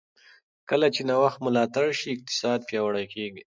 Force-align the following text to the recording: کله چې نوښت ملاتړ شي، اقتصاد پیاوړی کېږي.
کله 0.69 0.87
چې 0.95 1.01
نوښت 1.09 1.39
ملاتړ 1.45 1.85
شي، 1.99 2.09
اقتصاد 2.13 2.59
پیاوړی 2.69 3.05
کېږي. 3.13 3.41